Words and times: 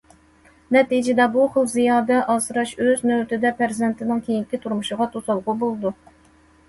نەتىجىدە، 0.75 1.27
بۇ 1.35 1.43
خىل 1.57 1.67
زىيادە 1.73 2.17
ئاسراش 2.35 2.73
ئۆز 2.85 3.05
نۆۋىتىدە 3.09 3.53
پەرزەنتىنىڭ 3.63 4.25
كېيىنكى 4.31 4.63
تۇرمۇشىغا 4.65 5.09
توسالغۇ 5.17 5.57
بولىدۇ. 5.67 5.93